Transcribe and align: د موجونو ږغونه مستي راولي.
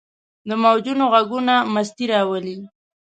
د 0.47 0.49
موجونو 0.63 1.03
ږغونه 1.23 1.55
مستي 1.73 2.05
راولي. 2.13 2.57